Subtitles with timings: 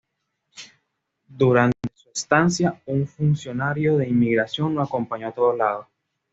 [1.27, 5.85] Durante su estancia, un funcionario de inmigración le acompañó a todos lados.